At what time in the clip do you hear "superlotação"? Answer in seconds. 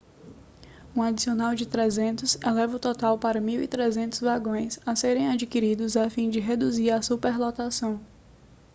7.03-7.99